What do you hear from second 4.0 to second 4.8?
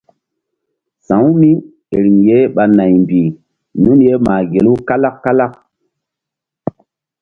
ye mah gelu